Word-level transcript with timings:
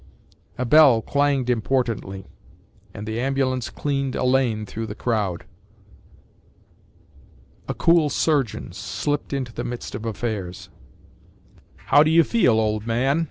A 0.57 0.65
bell 0.65 1.03
clanged 1.03 1.47
importantly, 1.47 2.25
and 2.91 3.05
the 3.07 3.19
ambulance 3.19 3.69
cleaned 3.69 4.15
a 4.15 4.23
lane 4.23 4.65
through 4.65 4.87
the 4.87 4.95
crowd. 4.95 5.45
A 7.67 7.75
cool 7.75 8.09
surgeon 8.09 8.73
slipped 8.73 9.31
into 9.31 9.53
the 9.53 9.63
midst 9.63 9.93
of 9.93 10.03
affairs. 10.07 10.69
“How 11.75 12.01
do 12.01 12.09
you 12.09 12.23
feel, 12.23 12.53
old 12.59 12.87
man? 12.87 13.19